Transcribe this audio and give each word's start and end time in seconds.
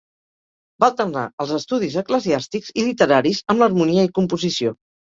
Va 0.83 0.87
alternar 0.91 1.25
els 1.45 1.53
estudis 1.59 1.99
eclesiàstics 2.03 2.75
i 2.85 2.89
literaris 2.91 3.45
amb 3.55 3.65
l'harmonia 3.67 4.11
i 4.13 4.15
composició. 4.21 4.79